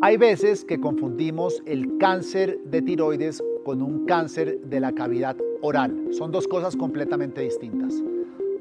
[0.00, 6.10] Hay veces que confundimos el cáncer de tiroides con un cáncer de la cavidad oral.
[6.12, 8.00] Son dos cosas completamente distintas.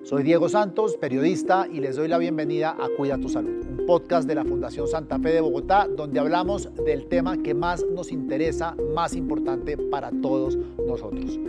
[0.01, 4.27] Soy Diego Santos, periodista, y les doy la bienvenida a Cuida tu Salud, un podcast
[4.27, 8.75] de la Fundación Santa Fe de Bogotá, donde hablamos del tema que más nos interesa,
[8.95, 10.57] más importante para todos
[10.87, 11.39] nosotros,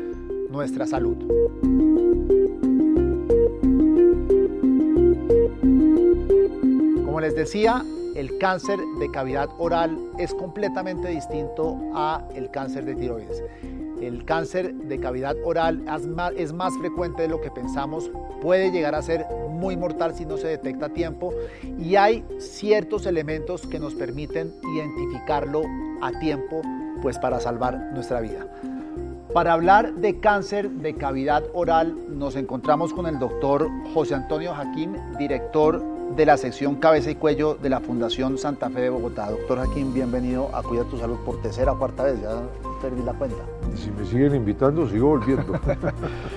[0.51, 1.17] nuestra salud.
[7.07, 7.87] Como les decía,
[8.19, 13.45] el cáncer de cavidad oral es completamente distinto a el cáncer de tiroides.
[14.03, 15.85] El cáncer de cavidad oral
[16.37, 18.11] es más, frecuente de lo que pensamos,
[18.43, 21.33] puede llegar a ser muy mortal si no se detecta a tiempo
[21.79, 25.63] y hay ciertos elementos que nos permiten identificarlo
[26.01, 26.63] a tiempo
[27.03, 28.49] pues para salvar nuestra vida.
[29.33, 34.97] Para hablar de cáncer de cavidad oral nos encontramos con el doctor José Antonio Jaquín,
[35.19, 39.31] director de la sección Cabeza y Cuello de la Fundación Santa Fe de Bogotá.
[39.31, 42.43] Doctor Jaquín, bienvenido a Cuida tu Salud por tercera o cuarta vez, ya
[42.81, 43.43] perdí la cuenta.
[43.75, 45.59] Si me siguen invitando, sigo volviendo.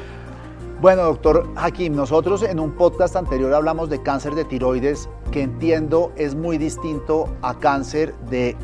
[0.82, 6.12] bueno, doctor Jaquín, nosotros en un podcast anterior hablamos de cáncer de tiroides, que entiendo
[6.16, 8.56] es muy distinto a cáncer de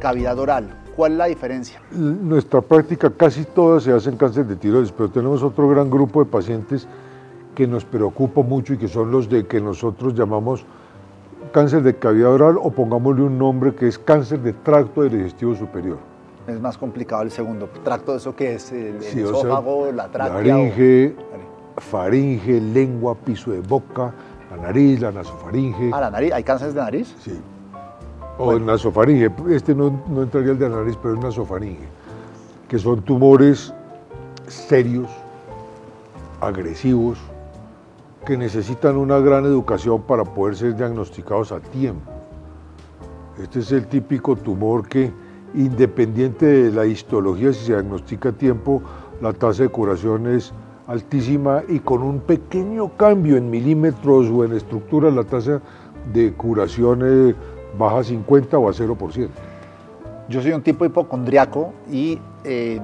[0.00, 0.80] cavidad oral.
[0.96, 1.80] ¿Cuál es la diferencia?
[1.90, 6.30] Nuestra práctica casi todas se hacen cáncer de tiroides, pero tenemos otro gran grupo de
[6.30, 6.86] pacientes
[7.54, 10.64] que nos preocupa mucho y que son los de que nosotros llamamos
[11.52, 15.98] cáncer de cavidad oral o pongámosle un nombre que es cáncer de tracto digestivo superior.
[16.46, 17.68] Es más complicado el segundo.
[17.82, 18.70] ¿Tracto eso que es?
[18.72, 20.34] ¿El, esófago, la tráquea?
[20.34, 21.14] Laringe,
[21.78, 24.12] faringe, lengua, piso de boca,
[24.50, 25.90] la nariz, la nasofaringe.
[25.92, 26.32] Ah, la nariz.
[26.32, 27.14] ¿Hay cánceres de nariz?
[27.20, 27.40] Sí.
[28.36, 28.66] O bueno.
[28.66, 29.30] nasofaringe.
[29.50, 31.86] Este no, no entraría el de la nariz, pero es nasofaringe.
[32.68, 33.72] Que son tumores
[34.48, 35.08] serios,
[36.40, 37.18] agresivos,
[38.24, 42.10] que necesitan una gran educación para poder ser diagnosticados a tiempo.
[43.42, 45.12] Este es el típico tumor que,
[45.54, 48.82] independiente de la histología, si se diagnostica a tiempo,
[49.20, 50.52] la tasa de curación es
[50.86, 55.60] altísima y con un pequeño cambio en milímetros o en estructura, la tasa
[56.12, 57.34] de curación
[57.78, 59.28] baja a 50 o a 0%.
[60.28, 62.80] Yo soy un tipo hipocondriaco y eh,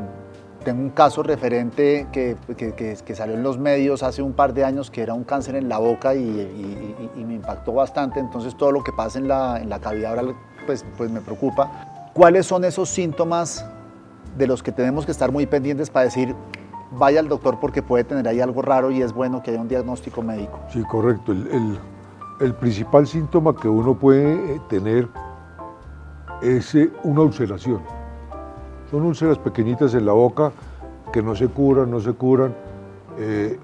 [0.64, 4.90] tengo un caso referente que, que, salió en los medios hace un par de años
[4.90, 8.92] que era un cáncer en la boca y, me impactó bastante, entonces todo lo que
[8.92, 10.34] pasa en la, en la cavidad oral
[10.66, 12.10] pues, pues me preocupa.
[12.12, 13.64] ¿Cuáles son esos síntomas
[14.36, 16.34] de los que tenemos que estar muy pendientes para decir
[16.92, 19.68] vaya al doctor porque puede tener ahí algo raro y es bueno que haya un
[19.68, 20.60] diagnóstico médico?
[20.72, 21.32] Sí, correcto.
[21.32, 21.78] El, el,
[22.40, 25.08] el principal síntoma que uno puede eh, tener
[26.42, 27.99] es eh, una ulceración
[28.90, 30.52] son úlceras pequeñitas en la boca
[31.12, 32.54] que no se curan, no se curan.
[33.18, 33.58] Eh,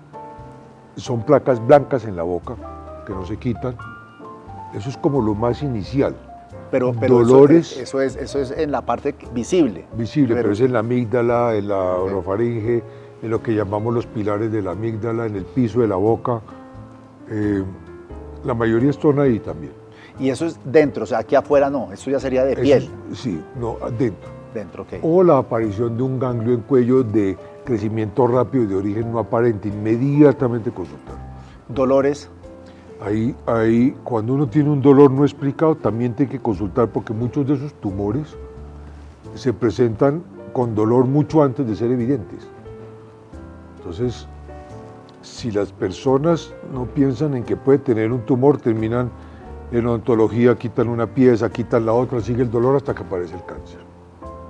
[0.96, 2.54] son placas blancas en la boca
[3.06, 3.76] que no se quitan.
[4.74, 6.14] Eso es como lo más inicial.
[6.70, 7.76] Pero, Dolores.
[7.76, 9.86] Eso, es, eso es en la parte visible.
[9.96, 12.82] Visible, pero, es en la amígdala, en la orofaringe,
[13.22, 16.40] en lo que llamamos los pilares de la amígdala, en el piso de la boca.
[17.30, 17.62] Eh,
[18.44, 19.72] la mayoría están ahí también.
[20.18, 22.88] Y eso es dentro, o sea, aquí afuera no, eso ya sería de piel.
[23.12, 24.35] sí, no, dentro.
[25.02, 29.18] O la aparición de un ganglio en cuello de crecimiento rápido y de origen no
[29.18, 31.16] aparente, inmediatamente consultar.
[31.68, 32.30] ¿Dolores?
[33.02, 37.46] Ahí, ahí, cuando uno tiene un dolor no explicado, también tiene que consultar porque muchos
[37.46, 38.34] de esos tumores
[39.34, 40.22] se presentan
[40.54, 42.48] con dolor mucho antes de ser evidentes.
[43.76, 44.26] Entonces,
[45.20, 49.10] si las personas no piensan en que puede tener un tumor, terminan
[49.72, 53.44] en odontología, quitan una pieza, quitan la otra, sigue el dolor hasta que aparece el
[53.44, 53.95] cáncer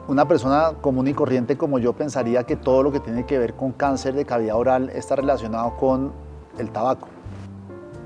[0.08, 3.54] una persona común y corriente como yo pensaría que todo lo que tiene que ver
[3.54, 6.12] con cáncer de cavidad oral está relacionado con
[6.58, 7.08] el tabaco.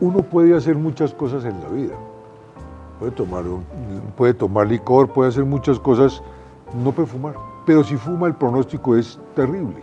[0.00, 1.94] Uno puede hacer muchas cosas en la vida.
[2.98, 3.44] Puede tomar,
[4.16, 6.22] puede tomar licor, puede hacer muchas cosas,
[6.74, 7.34] no puede fumar.
[7.66, 9.76] Pero si fuma el pronóstico es terrible.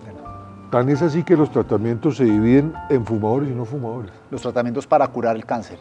[0.71, 4.11] Tan es así que los tratamientos se dividen en fumadores y no fumadores.
[4.29, 5.79] Los tratamientos para curar el cáncer.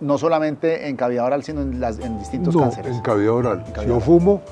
[0.00, 2.96] No solamente en cavidad oral, sino en, las, en distintos no, cánceres.
[2.96, 3.64] En cavidad oral.
[3.78, 4.42] si yo fumo,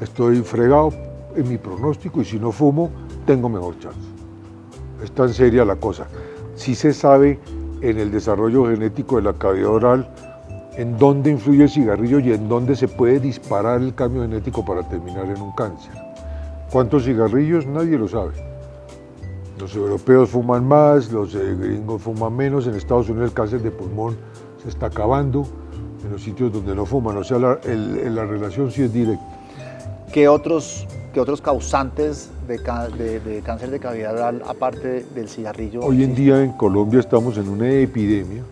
[0.00, 0.92] estoy fregado
[1.34, 2.90] en mi pronóstico y si no fumo,
[3.26, 3.98] tengo mejor chance.
[5.02, 6.06] Es tan seria la cosa.
[6.54, 7.38] Si se sabe
[7.80, 10.08] en el desarrollo genético de la cavidad oral
[10.76, 14.88] en dónde influye el cigarrillo y en dónde se puede disparar el cambio genético para
[14.88, 15.92] terminar en un cáncer.
[16.70, 17.66] ¿Cuántos cigarrillos?
[17.66, 18.32] Nadie lo sabe.
[19.58, 23.72] Los europeos fuman más, los eh, gringos fuman menos, en Estados Unidos el cáncer de
[23.72, 24.16] pulmón
[24.62, 25.46] se está acabando,
[26.04, 29.27] en los sitios donde no fuman, o sea, la, la relación sí es directa.
[30.18, 30.84] ¿Qué otros,
[31.14, 35.80] qué otros causantes de, cáncer de cavidad oral, aparte del cigarrillo?
[35.80, 38.42] Hoy en día en Colombia estamos en una epidemia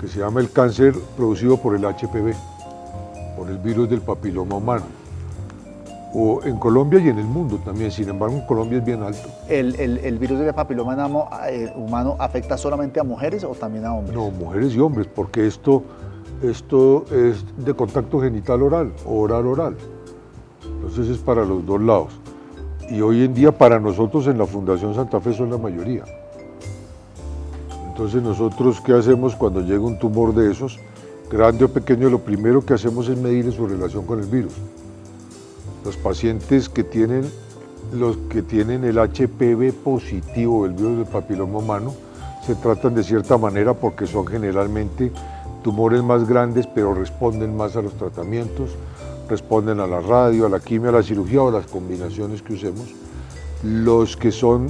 [0.00, 2.34] que se llama el cáncer producido por el HPV,
[3.36, 4.86] por el virus del papiloma humano.
[6.14, 9.28] O en Colombia y en el mundo también, sin embargo en Colombia es bien alto.
[9.48, 10.96] ¿El, el, virus del papiloma
[11.48, 14.16] eh, humano afecta solamente a mujeres o también a hombres?
[14.16, 15.84] No, mujeres y hombres, porque esto,
[16.42, 19.76] esto es de contacto genital oral, oral-oral.
[20.98, 22.08] Entonces es para los dos lados.
[22.90, 26.02] Y hoy en día para nosotros en la Fundación Santa Fe son la mayoría.
[27.86, 30.80] Entonces nosotros, ¿qué hacemos cuando llega un tumor de esos?
[31.30, 34.54] Grande o pequeño, lo primero que hacemos es medir su relación con el virus.
[35.84, 37.30] Los pacientes que tienen,
[37.92, 41.94] los que tienen el HPV positivo, el virus del papiloma humano,
[42.44, 45.12] se tratan de cierta manera porque son generalmente
[45.62, 48.70] tumores más grandes, pero responden más a los tratamientos,
[49.28, 52.54] responden a la radio, a la quimio, a la cirugía o a las combinaciones que
[52.54, 52.86] usemos.
[53.62, 54.68] Los que son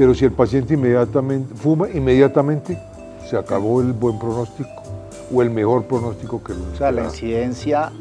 [0.00, 2.78] pero si el paciente inmediatamente fuma, inmediatamente
[3.28, 4.70] se acabó el buen pronóstico
[5.30, 7.92] o el mejor pronóstico que O sea, la incidencia,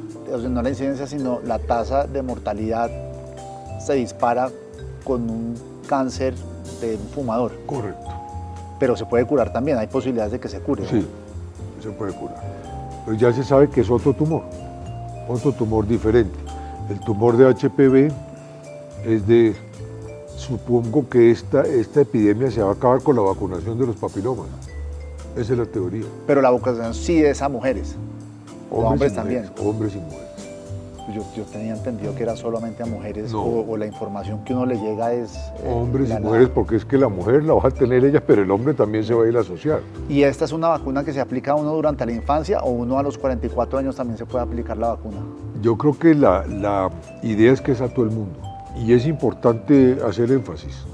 [0.50, 2.90] no la incidencia, sino la tasa de mortalidad
[3.86, 4.50] se dispara
[5.04, 5.56] con un
[5.90, 6.36] cáncer
[6.80, 7.52] de un fumador.
[7.66, 8.10] Correcto.
[8.80, 10.88] Pero se puede curar también, hay posibilidades de que se cure.
[10.88, 11.06] Sí,
[11.84, 12.42] se puede curar.
[13.06, 14.44] Pero ya se sabe que es otro tumor,
[15.30, 16.38] otro tumor diferente.
[16.90, 18.12] El tumor de HPV
[19.06, 19.56] es de
[20.36, 24.48] supongo que esta, esta epidemia se va a acabar con la vacunación de los papilomas.
[25.36, 26.06] Esa es la teoría.
[26.26, 27.96] Pero la vacunación sí es a mujeres.
[28.72, 29.50] Hombres, hombres también.
[29.60, 30.29] Hombres y mujeres.
[31.14, 34.78] Yo, yo, tenía entendido que era solamente a mujeres o, la información que uno le
[34.78, 35.36] llega es...
[35.64, 38.44] Eh, hombres y mujeres, porque es que la mujer la va a tener ella, pero
[38.44, 39.82] el hombre también se va a ir a asociar.
[40.08, 43.00] ¿Y esta es una vacuna que se aplica a uno durante la infancia o uno
[43.00, 45.18] a los 44 años también se puede aplicar la vacuna?
[45.62, 46.90] Yo creo que la, la
[47.24, 50.86] idea es que es a todo el mundo y es importante hacer énfasis.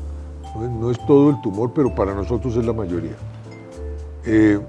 [0.56, 3.16] No es todo el tumor, pero para nosotros es la mayoría.
[4.26, 4.60] Eh,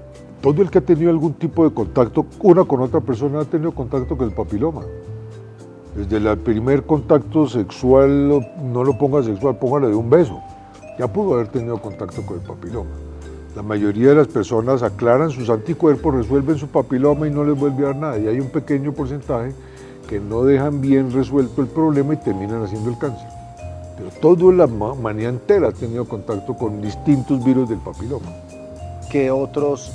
[0.41, 3.71] todo el que ha tenido algún tipo de contacto una con otra persona ha tenido
[3.71, 4.83] contacto con el papiloma.
[5.97, 8.29] Desde el primer contacto sexual,
[8.61, 10.39] no lo ponga sexual, póngale de un beso.
[10.99, 12.91] Ya pudo haber tenido contacto con el papiloma.
[13.55, 17.83] La mayoría de las personas aclaran sus anticuerpos, resuelven su papiloma y no les vuelve
[17.83, 18.19] a dar nada.
[18.19, 19.53] Y hay un pequeño porcentaje
[20.07, 23.27] que no dejan bien resuelto el problema y terminan haciendo el cáncer.
[23.97, 28.27] Pero toda la humanidad entera ha tenido contacto con distintos virus del papiloma.
[29.11, 29.91] ¿Qué otros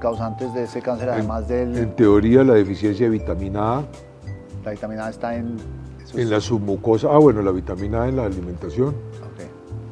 [0.00, 1.76] causantes de ese cáncer, además del...?
[1.76, 3.82] En teoría, la deficiencia de vitamina A.
[4.68, 5.56] La vitamina A está en...
[6.14, 8.94] En la submucosa, ah bueno, la vitamina A en la alimentación.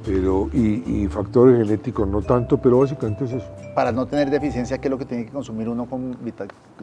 [0.05, 3.47] Pero, y, y, factores genéticos no tanto, pero básicamente es eso.
[3.75, 6.17] Para no tener deficiencia, ¿qué es lo que tiene que consumir uno con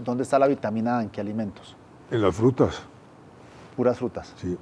[0.03, 1.03] ¿Dónde está la vitamina A?
[1.03, 1.75] ¿En qué alimentos?
[2.09, 2.81] En las frutas.
[3.77, 4.33] Puras frutas.
[4.37, 4.57] Sí.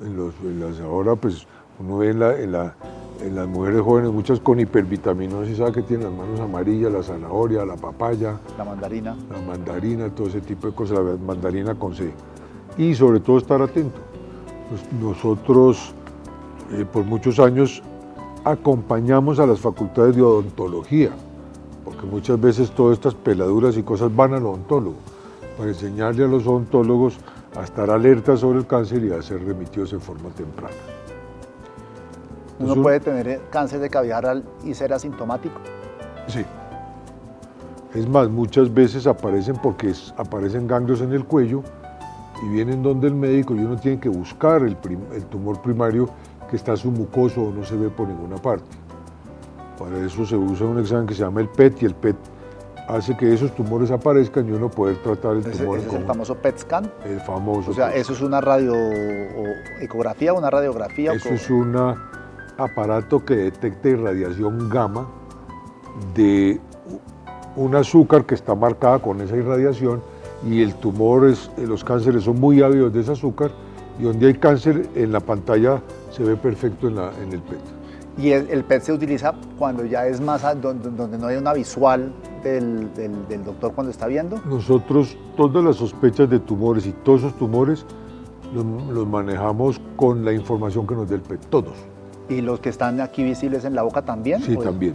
[0.00, 1.44] En, los, las, ahora, pues,
[1.80, 2.52] uno ve en, la, en,
[3.26, 6.92] las mujeres jóvenes muchas con hipervitaminosis, ¿sabe que tienen las manos amarillas?
[6.92, 8.38] La zanahoria, la papaya.
[8.56, 9.16] La mandarina.
[9.30, 12.12] La mandarina, todo ese tipo de cosas, la mandarina con C.
[12.76, 13.98] Y sobre todo estar atento.
[15.00, 15.92] Nosotros,
[16.72, 17.82] eh, por muchos años,
[18.44, 21.10] acompañamos a las facultades de odontología,
[21.84, 24.96] porque muchas veces todas estas peladuras y cosas van al odontólogo
[25.56, 27.18] para enseñarle a los odontólogos
[27.56, 30.97] a estar alerta sobre el cáncer y a ser remitidos en forma temprana.
[32.58, 35.60] ¿Uno puede tener cáncer de cavidad y ser asintomático?
[36.26, 36.44] Sí.
[37.94, 41.62] Es más, muchas veces aparecen porque aparecen ganglios en el cuello
[42.42, 44.76] y vienen donde el médico y uno tiene que buscar el,
[45.14, 46.08] el tumor primario
[46.50, 48.66] que está submucoso o no se ve por ninguna parte.
[49.78, 52.16] Para eso se usa un examen que se llama el PET y el PET
[52.88, 55.78] hace que esos tumores aparezcan y uno poder tratar el tumor.
[55.78, 56.92] ¿Ese es el famoso PET scan?
[57.04, 57.70] El famoso.
[57.70, 58.74] O sea, ¿eso es una radio
[59.80, 61.12] ecografía, una radiografía?
[61.12, 61.76] Eso es un
[62.58, 65.06] aparato que detecta irradiación gamma
[66.14, 66.60] de
[67.56, 70.02] un azúcar que está marcada con esa irradiación
[70.44, 73.50] y el tumor, es, los cánceres son muy ávidos de ese azúcar
[73.98, 77.60] y donde hay cáncer en la pantalla se ve perfecto en, la, en el PET.
[78.16, 82.12] Y el, PET se utiliza cuando ya es más, donde, donde no hay una visual
[82.42, 84.40] del, del, doctor cuando está viendo?
[84.44, 87.86] Nosotros todas las sospechas de tumores y todos esos tumores
[88.52, 91.74] los, manejamos con la información que nos dé el PET, todos.
[92.28, 94.42] ¿Y los que están aquí visibles en la boca también?
[94.42, 94.94] Sí, también.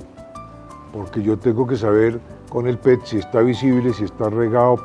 [0.92, 4.78] Porque yo tengo que saber con el PET si está visible, si está regado,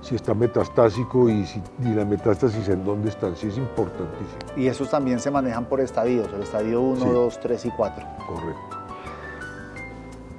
[0.00, 3.36] si está metastásico y, si, y la metástasis en dónde están.
[3.36, 4.38] Sí, es importantísimo.
[4.56, 8.04] Y esos también se manejan por estadios, el estadio 1, 2, 3 y 4.
[8.26, 8.78] Correcto.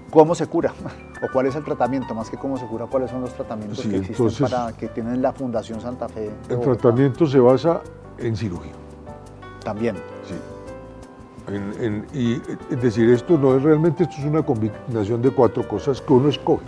[0.10, 0.74] ¿Cómo se cura?
[1.24, 2.14] ¿O cuál es el tratamiento?
[2.14, 5.32] Más que cómo se cura, ¿cuáles son los tratamientos que existen para que tienen la
[5.32, 6.32] Fundación Santa Fe?
[6.50, 7.82] El tratamiento se basa
[8.18, 8.74] en cirugía.
[9.64, 9.96] También.
[10.28, 10.36] Sí.
[12.14, 16.14] Y es decir, esto no es realmente, esto es una combinación de cuatro cosas que
[16.14, 16.66] uno escoge.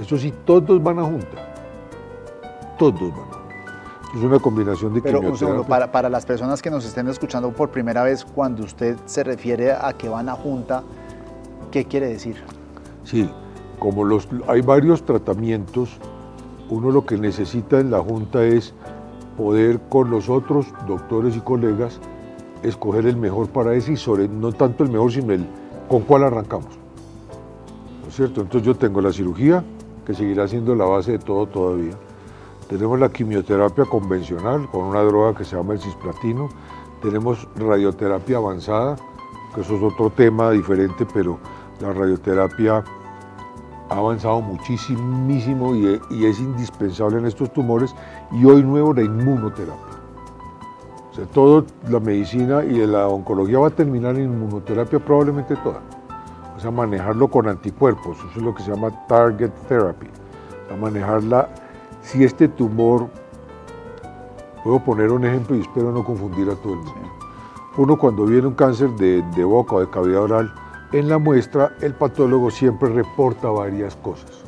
[0.00, 1.50] Eso sí, todos van a junta
[2.80, 3.40] todos van a morir.
[4.16, 7.52] Es una combinación de Pero un segundo, para, para las personas que nos estén escuchando
[7.52, 10.82] por primera vez, cuando usted se refiere a que van a junta,
[11.70, 12.42] ¿qué quiere decir?
[13.04, 13.30] Sí,
[13.78, 15.98] como los, hay varios tratamientos,
[16.70, 18.74] uno lo que necesita en la junta es
[19.36, 22.00] poder con los otros doctores y colegas
[22.62, 25.46] escoger el mejor para ese y no tanto el mejor, sino el
[25.88, 26.68] con cuál arrancamos.
[28.02, 28.42] ¿No es cierto?
[28.42, 29.64] Entonces yo tengo la cirugía,
[30.06, 31.94] que seguirá siendo la base de todo todavía.
[32.68, 36.48] Tenemos la quimioterapia convencional con una droga que se llama el cisplatino.
[37.02, 38.96] Tenemos radioterapia avanzada,
[39.54, 41.38] que eso es otro tema diferente, pero
[41.80, 42.84] la radioterapia
[43.88, 47.94] ha avanzado muchísimo y es indispensable en estos tumores.
[48.30, 49.89] Y hoy nuevo la inmunoterapia.
[51.20, 55.80] O sea, toda la medicina y la oncología va a terminar en inmunoterapia probablemente toda.
[56.56, 60.06] O sea, manejarlo con anticuerpos, eso es lo que se llama target therapy.
[60.72, 61.50] A manejarla,
[62.00, 63.08] si este tumor,
[64.64, 67.10] puedo poner un ejemplo y espero no confundir a todo el mundo.
[67.76, 70.54] Uno cuando viene un cáncer de, de boca o de cavidad oral,
[70.92, 74.42] en la muestra el patólogo siempre reporta varias cosas.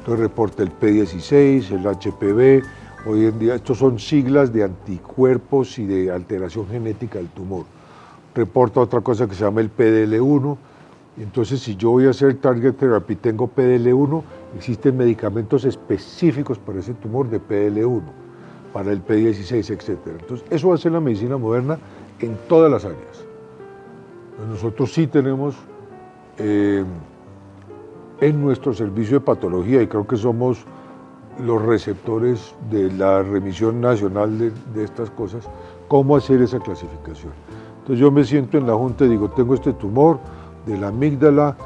[0.00, 2.62] Entonces reporta el P16, el HPV,
[3.06, 7.66] Hoy en día, estos son siglas de anticuerpos y de alteración genética del tumor.
[8.34, 10.56] Reporta otra cosa que se llama el PDL1.
[11.18, 14.22] Entonces, si yo voy a hacer target therapy, tengo PDL1,
[14.56, 18.02] existen medicamentos específicos para ese tumor de PDL1,
[18.72, 19.98] para el P16, etc.
[20.20, 21.78] Entonces, eso ser la medicina moderna
[22.20, 23.26] en todas las áreas.
[24.48, 25.56] Nosotros sí tenemos
[26.38, 26.82] eh,
[28.22, 30.64] en nuestro servicio de patología, y creo que somos
[31.42, 35.48] los receptores de la remisión nacional de, estas cosas,
[35.88, 37.32] cómo hacer esa clasificación.
[37.80, 40.18] Entonces yo me siento en la junta y digo, tengo este tumor
[40.66, 41.56] de la amígdala,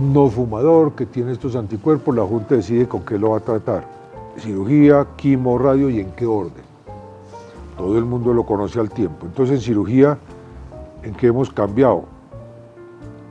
[0.00, 3.86] no fumador, que tiene estos anticuerpos, la junta decide con qué lo va a tratar.
[4.38, 6.64] Cirugía, quimo, radio y en qué orden.
[7.76, 9.26] Todo el mundo lo conoce al tiempo.
[9.26, 10.18] Entonces en cirugía,
[11.02, 12.04] ¿en qué hemos cambiado?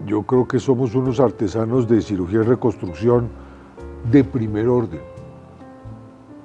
[0.06, 3.30] Yo creo que somos unos artesanos de cirugía y reconstrucción
[4.12, 5.11] de primer orden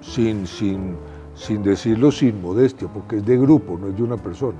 [0.06, 0.96] sin, sin,
[1.34, 4.58] sin decirlo sin modestia, porque es de grupo, no es de una persona.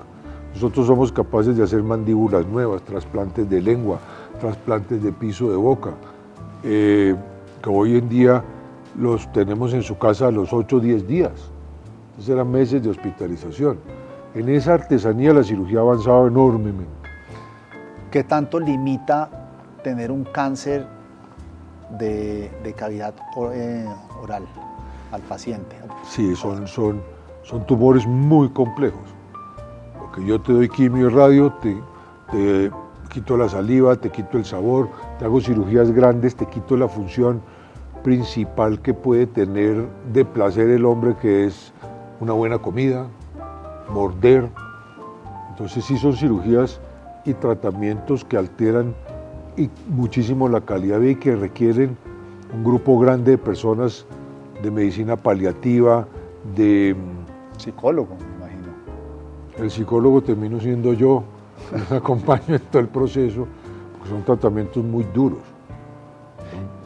[0.55, 3.99] Nosotros somos capaces de hacer mandíbulas nuevas, trasplantes de lengua,
[4.41, 5.91] trasplantes de piso de boca,
[6.65, 7.15] eh,
[7.63, 8.43] que hoy en día
[8.99, 11.33] los tenemos en su casa a los 8 o 10 días.
[12.11, 13.79] Entonces eran meses de hospitalización.
[14.35, 16.91] En esa artesanía la cirugía ha avanzado enormemente.
[18.11, 19.29] ¿Qué tanto limita
[19.83, 20.87] tener un cáncer
[21.99, 23.15] de, de cavidad
[23.53, 23.87] eh,
[24.23, 24.45] oral?
[25.13, 25.77] Al paciente.
[26.05, 27.01] Sí, son, son,
[27.43, 29.09] son tumores muy complejos.
[29.99, 31.77] Porque yo te doy quimio y radio, te,
[32.31, 32.71] te
[33.09, 37.41] quito la saliva, te quito el sabor, te hago cirugías grandes, te quito la función
[38.03, 41.73] principal que puede tener de placer el hombre, que es
[42.21, 43.09] una buena comida,
[43.91, 44.49] morder.
[45.51, 46.81] Entonces sí son cirugías
[47.25, 48.95] y tratamientos que alteran
[49.57, 51.97] y muchísimo la calidad de vida y que requieren
[52.55, 54.07] un grupo grande de personas
[54.63, 56.07] de medicina paliativa,
[56.55, 56.97] de...
[57.59, 58.73] Psicólogo, me imagino.
[59.59, 61.25] El psicólogo termino siendo yo,
[61.91, 63.47] me acompaño en todo el proceso,
[63.93, 65.41] porque son tratamientos muy duros.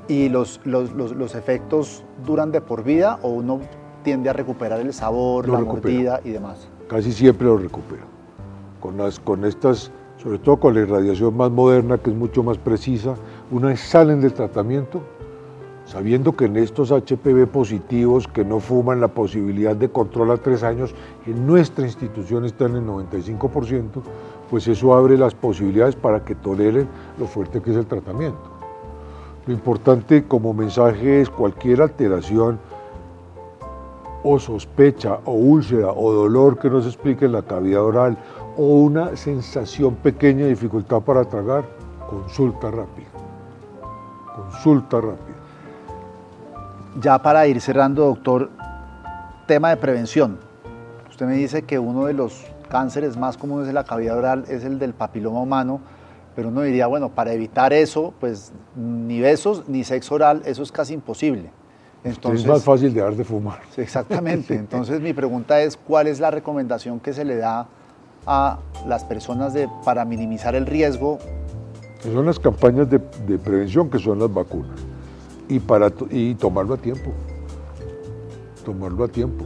[0.09, 3.61] ¿Y los, los, efectos duran de por vida o uno
[4.03, 6.69] tiende a recuperar el sabor, la mordida y demás?
[6.89, 8.03] Casi siempre lo recupero.
[8.81, 12.59] Con, las, con estas, sobre todo con la irradiación más moderna, que es mucho más
[12.59, 13.15] precisa,
[13.53, 15.01] una vez salen del tratamiento,
[15.91, 20.63] sabiendo que en estos HPV positivos que no fuman la posibilidad de control a tres
[20.63, 20.95] años,
[21.27, 24.01] en nuestra institución están en el 95%,
[24.49, 28.39] pues eso abre las posibilidades para que toleren lo fuerte que es el tratamiento.
[29.49, 32.61] Lo importante como mensaje es cualquier alteración
[34.23, 38.17] o sospecha o úlcera o dolor que no se explique en la cavidad oral
[38.57, 41.65] o una sensación pequeña de dificultad para tragar,
[42.09, 43.09] consulta rápida.
[44.37, 45.40] Consulta rápida.
[46.99, 48.51] Ya para ir cerrando, doctor,
[49.47, 50.39] tema de prevención.
[51.09, 54.65] Usted me dice que uno de los cánceres más comunes de la cavidad oral es
[54.65, 55.81] el del papiloma humano,
[56.35, 60.73] pero uno diría, bueno, para evitar eso, pues ni besos ni sexo oral, eso es
[60.73, 61.51] casi imposible.
[62.03, 63.61] Entonces, es más fácil dejar de fumar.
[63.77, 64.55] Exactamente.
[64.57, 67.69] Entonces mi pregunta es, ¿cuál es la recomendación que se le da
[68.27, 71.19] a las personas de, para minimizar el riesgo?
[72.03, 74.90] son las campañas de prevención, que son las vacunas
[75.51, 77.11] y, para, y tomarlo a tiempo.
[78.65, 79.45] Tomarlo a tiempo.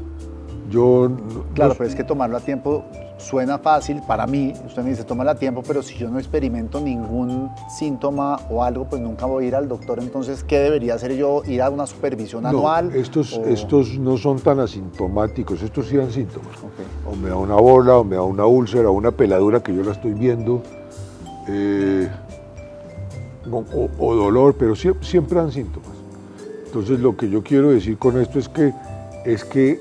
[0.71, 1.11] Yo,
[1.55, 2.85] claro, pero es que tomarlo a tiempo
[3.19, 6.81] suena fácil para mí, usted me dice, toma la tiempo, pero si yo no experimento
[6.81, 9.99] ningún síntoma o algo, pues nunca voy a ir al doctor.
[10.01, 11.43] Entonces, ¿qué debería hacer yo?
[11.47, 12.95] ¿Ir a una supervisión anual?
[12.95, 16.53] Estos, estos no son tan asintomáticos, estos sí dan síntomas.
[17.11, 19.83] O me da una bola, o me da una úlcera, o una peladura que yo
[19.83, 20.63] la estoy viendo,
[21.49, 22.09] eh,
[23.99, 25.94] o, dolor, pero siempre, siempre dan síntomas.
[26.75, 28.75] Entonces, lo que yo quiero decir con esto es que,
[29.25, 29.81] es que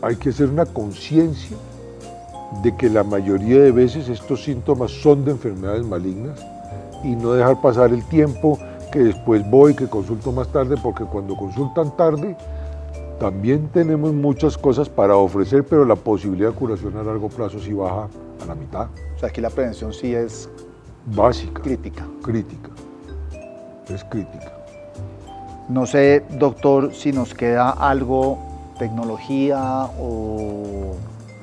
[0.00, 1.58] hay que hacer una conciencia
[2.62, 6.42] de que la mayoría de veces estos síntomas son de enfermedades malignas
[7.02, 8.58] y no dejar pasar el tiempo
[8.90, 12.34] que después voy, que consulto más tarde, porque cuando consultan tarde
[13.20, 17.74] también tenemos muchas cosas para ofrecer, pero la posibilidad de curación a largo plazo sí
[17.74, 18.08] baja
[18.42, 18.88] a la mitad.
[19.16, 20.48] O sea, aquí la prevención sí es
[21.14, 21.60] básica.
[21.60, 22.06] Crítica.
[22.22, 22.70] Crítica.
[23.90, 24.53] Es crítica.
[25.68, 28.38] No sé, doctor, si nos queda algo,
[28.78, 30.94] tecnología o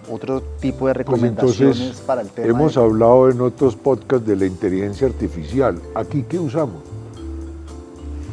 [0.10, 2.48] otro tipo de pues recomendaciones para el tema.
[2.48, 5.80] Hemos hablado en otros podcasts de la inteligencia artificial.
[5.96, 6.84] ¿Aquí qué usamos?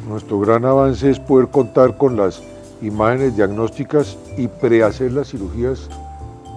[0.08, 2.42] Nuestro gran avance es poder contar con las
[2.82, 5.88] imágenes diagnósticas y prehacer las cirugías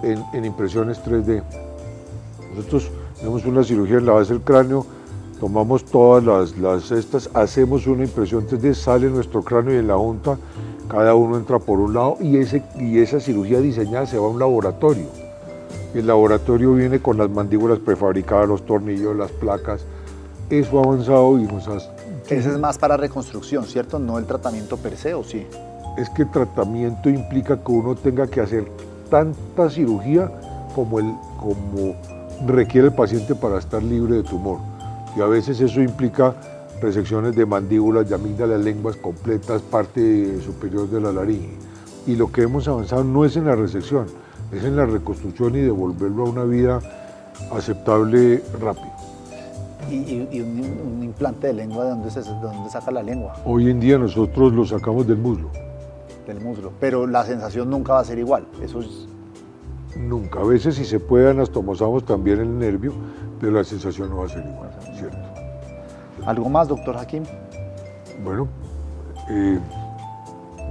[0.02, 1.42] en, impresiones 3D.
[2.54, 4.86] Nosotros tenemos una cirugía en la base del cráneo,
[5.42, 9.96] tomamos todas las, las estas, hacemos una impresión 3D, sale nuestro cráneo y en la
[9.96, 10.38] junta
[10.88, 14.28] cada uno entra por un lado y, ese, y esa cirugía diseñada se va a
[14.28, 15.06] un laboratorio.
[15.96, 19.84] El laboratorio viene con las mandíbulas prefabricadas, los tornillos, las placas.
[20.48, 21.78] Eso ha avanzado y nos ha...
[22.28, 23.98] Ese es más para reconstrucción, ¿cierto?
[23.98, 25.44] No el tratamiento per se, ¿o sí?
[25.98, 28.70] Es que el tratamiento implica que uno tenga que hacer
[29.10, 30.30] tanta cirugía
[30.76, 31.96] como, el, como
[32.46, 34.71] requiere el paciente para estar libre de tumor.
[35.16, 36.34] Y a veces eso implica
[36.80, 41.56] resecciones de mandíbulas, de amígdalas, lenguas completas, parte superior de la laringe.
[42.06, 44.06] Y lo que hemos avanzado no es en la resección,
[44.50, 46.80] es en la reconstrucción y devolverlo a una vida
[47.52, 48.90] aceptable rápido.
[49.90, 53.34] ¿Y, un, implante de lengua, ¿de dónde, se, dónde saca la lengua?
[53.44, 55.50] Hoy en día nosotros lo sacamos del muslo.
[56.26, 59.08] Del muslo, pero la sensación nunca va a ser igual, eso es...
[59.96, 62.92] Nunca, a veces si se puede anastomosamos también el nervio,
[63.40, 65.18] pero la sensación no va a ser igual, ¿cierto?
[66.24, 67.24] ¿Algo más, doctor Hakim?
[68.24, 68.48] Bueno,
[69.28, 69.58] eh,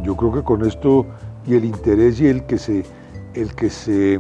[0.03, 1.05] yo creo que con esto
[1.45, 2.84] y el interés y el que se,
[3.34, 4.19] el que se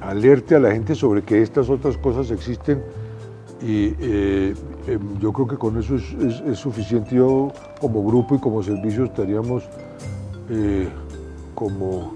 [0.00, 2.82] alerte a la gente sobre que estas otras cosas existen
[3.62, 4.54] y eh,
[4.86, 7.14] em, yo creo que con eso es, suficiente.
[7.14, 9.64] Yo como grupo y como servicio estaríamos
[10.48, 10.88] eh,
[11.54, 12.14] como,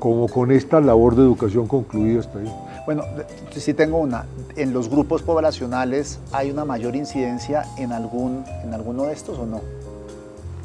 [0.00, 2.52] como con esta labor de educación concluida hasta ahí.
[2.86, 3.04] Bueno,
[3.52, 4.24] sí tengo una.
[4.56, 9.46] ¿En los grupos poblacionales hay una mayor incidencia en, algún, en alguno de estos o
[9.46, 9.60] no?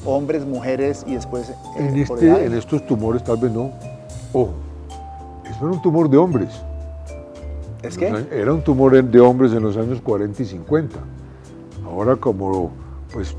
[0.06, 1.50] Hombres, mujeres y después...
[1.50, 3.71] Eh, en, este, en estos tumores tal vez no.
[4.34, 4.54] Ojo,
[5.43, 6.50] eso era un tumor de hombres.
[7.84, 8.26] ¿Es qué?
[8.32, 10.98] Era un tumor de hombres en los años 40 y 50.
[11.86, 12.71] Ahora como
[13.12, 13.36] pues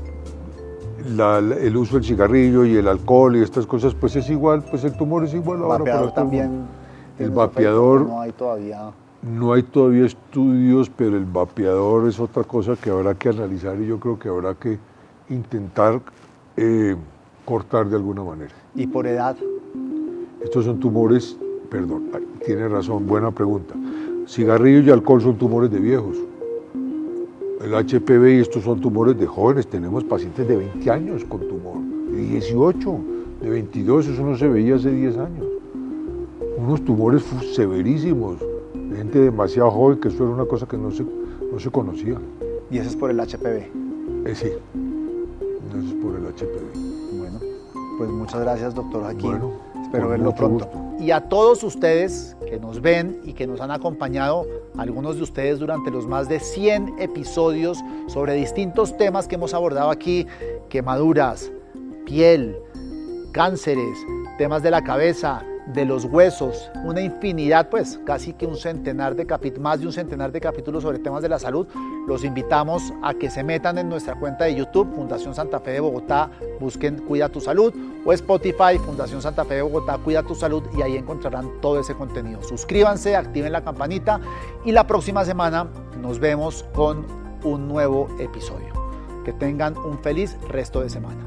[1.07, 4.93] el uso del cigarrillo y el alcohol y estas cosas, pues es igual, pues el
[4.93, 6.65] tumor es igual ahora para también
[7.17, 8.05] el vapeador.
[8.05, 8.91] No hay todavía.
[9.21, 13.87] No hay todavía estudios, pero el vapeador es otra cosa que habrá que analizar y
[13.87, 14.77] yo creo que habrá que
[15.29, 16.01] intentar
[16.55, 16.95] eh,
[17.45, 18.53] cortar de alguna manera.
[18.75, 19.35] ¿Y por edad?
[20.41, 21.37] Estos son tumores,
[21.69, 22.09] perdón,
[22.45, 23.73] tiene razón, buena pregunta.
[24.27, 26.17] Cigarrillo y alcohol son tumores de viejos.
[27.61, 29.67] El HPV y estos son tumores de jóvenes.
[29.67, 31.77] Tenemos pacientes de 20 años con tumor,
[32.11, 32.99] de 18,
[33.41, 35.47] de 22, eso no se veía hace 10 años
[36.57, 37.23] unos tumores
[37.55, 38.37] severísimos,
[38.95, 42.17] gente demasiado joven, que eso era una cosa que no se, no se conocía.
[42.69, 44.25] ¿Y eso es por el HPV?
[44.25, 47.17] Eh, sí, eso es por el HPV.
[47.17, 47.39] Bueno,
[47.97, 49.39] pues muchas gracias, doctor Joaquín.
[49.83, 50.67] Espero verlo pronto.
[50.99, 54.45] Y a todos ustedes que nos ven y que nos han acompañado,
[54.77, 59.91] algunos de ustedes durante los más de 100 episodios sobre distintos temas que hemos abordado
[59.91, 60.25] aquí,
[60.69, 61.51] quemaduras,
[62.05, 62.57] piel,
[63.31, 63.97] cánceres,
[64.37, 69.25] temas de la cabeza, de los huesos, una infinidad, pues casi que un centenar de
[69.25, 71.67] capítulos, más de un centenar de capítulos sobre temas de la salud.
[72.07, 75.79] Los invitamos a que se metan en nuestra cuenta de YouTube, Fundación Santa Fe de
[75.79, 77.73] Bogotá, busquen Cuida tu Salud,
[78.05, 81.95] o Spotify, Fundación Santa Fe de Bogotá, Cuida tu Salud, y ahí encontrarán todo ese
[81.95, 82.41] contenido.
[82.43, 84.21] Suscríbanse, activen la campanita
[84.63, 85.67] y la próxima semana
[86.01, 87.05] nos vemos con
[87.43, 88.73] un nuevo episodio.
[89.25, 91.26] Que tengan un feliz resto de semana.